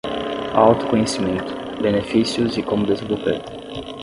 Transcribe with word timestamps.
Autoconhecimento: 0.55 1.53
benefícios 1.79 2.57
e 2.57 2.63
como 2.63 2.87
desenvolver 2.87 3.39